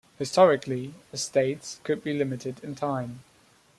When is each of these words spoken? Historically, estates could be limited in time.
Historically, 0.17 0.95
estates 1.13 1.79
could 1.83 2.03
be 2.03 2.11
limited 2.11 2.59
in 2.63 2.73
time. 2.73 3.23